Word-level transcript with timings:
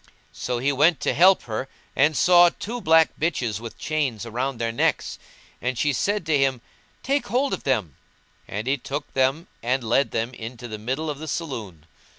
So 0.33 0.57
he 0.57 0.71
went 0.71 0.99
to 1.01 1.13
help 1.13 1.43
her 1.43 1.67
and 1.95 2.17
saw 2.17 2.49
two 2.49 2.81
black 2.81 3.11
bitches 3.19 3.59
with 3.59 3.77
chains 3.77 4.25
round 4.25 4.57
their 4.57 4.71
necks; 4.71 5.19
and 5.61 5.77
she 5.77 5.93
said 5.93 6.25
to 6.25 6.35
him, 6.39 6.59
"Take 7.03 7.27
hold 7.27 7.53
of 7.53 7.65
them;" 7.65 7.97
and 8.47 8.65
he 8.65 8.77
took 8.77 9.13
them 9.13 9.45
and 9.61 9.83
led 9.83 10.09
them 10.09 10.33
into 10.33 10.67
the 10.67 10.79
middle 10.79 11.07
of 11.07 11.19
the 11.19 11.27
saloon. 11.27 11.85